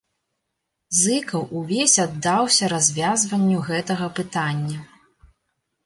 [1.01, 4.79] Зыкаў увесь аддаўся развязванню гэтага пытання.